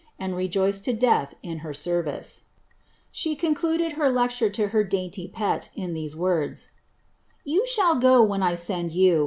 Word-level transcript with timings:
and 0.17 0.35
rejoiced 0.35 0.87
lo 0.87 0.95
die 0.95 1.27
in 1.43 1.59
her 1.59 1.75
service! 1.75 2.45
She 3.11 3.35
concluded 3.35 3.91
her 3.91 4.09
lecture 4.09 4.49
to 4.49 4.69
her 4.69 4.83
dainty 4.83 5.27
pet, 5.27 5.69
in 5.75 5.93
these 5.93 6.15
words 6.15 6.69
r 6.73 6.75
—"Tou 7.55 7.63
shall 7.67 7.93
go 7.99 8.23
when 8.23 8.41
I 8.41 8.55
send 8.55 8.93
you. 8.93 9.19